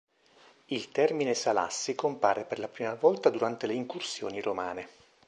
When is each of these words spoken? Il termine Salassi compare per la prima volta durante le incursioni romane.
Il 0.65 0.89
termine 0.91 1.35
Salassi 1.35 1.93
compare 1.93 2.43
per 2.43 2.57
la 2.57 2.67
prima 2.67 2.95
volta 2.95 3.29
durante 3.29 3.67
le 3.67 3.73
incursioni 3.75 4.41
romane. 4.41 4.89